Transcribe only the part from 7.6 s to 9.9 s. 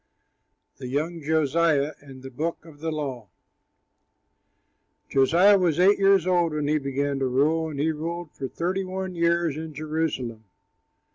and he ruled thirty one years in